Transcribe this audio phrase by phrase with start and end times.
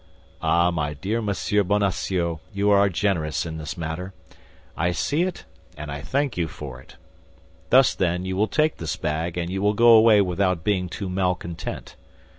[0.41, 4.15] "Ah, my dear Monsieur Bonacieux, you are generous in this matter.
[4.75, 5.45] I see it
[5.77, 6.95] and I thank you for it.
[7.69, 11.07] Thus, then, you will take this bag, and you will go away without being too
[11.07, 11.97] malcontent."